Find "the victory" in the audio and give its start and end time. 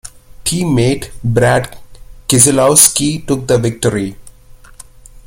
3.47-4.15